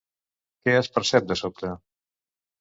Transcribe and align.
Què 0.63 0.73
es 0.77 0.89
percep 0.95 1.29
de 1.33 1.37
sobte? 1.43 1.71